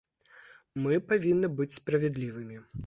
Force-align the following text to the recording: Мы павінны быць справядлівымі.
Мы 0.85 0.97
павінны 1.11 1.53
быць 1.61 1.71
справядлівымі. 1.79 2.57